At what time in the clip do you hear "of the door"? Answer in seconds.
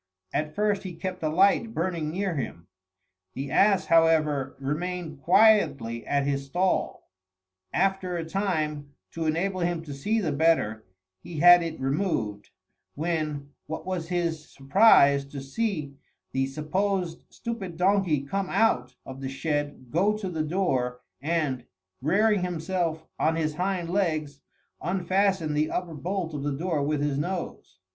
26.33-26.81